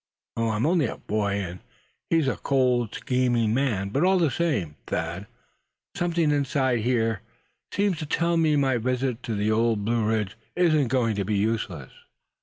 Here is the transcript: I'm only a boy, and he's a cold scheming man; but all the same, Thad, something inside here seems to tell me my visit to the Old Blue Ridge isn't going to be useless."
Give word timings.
I'm 0.35 0.65
only 0.65 0.87
a 0.87 0.97
boy, 0.97 1.33
and 1.33 1.59
he's 2.09 2.27
a 2.27 2.35
cold 2.37 2.95
scheming 2.95 3.53
man; 3.53 3.89
but 3.89 4.03
all 4.03 4.17
the 4.17 4.31
same, 4.31 4.75
Thad, 4.87 5.27
something 5.93 6.31
inside 6.31 6.79
here 6.79 7.21
seems 7.71 7.99
to 7.99 8.07
tell 8.07 8.35
me 8.35 8.55
my 8.55 8.77
visit 8.79 9.21
to 9.21 9.35
the 9.35 9.51
Old 9.51 9.85
Blue 9.85 10.03
Ridge 10.03 10.35
isn't 10.55 10.87
going 10.87 11.15
to 11.17 11.23
be 11.23 11.37
useless." 11.37 11.91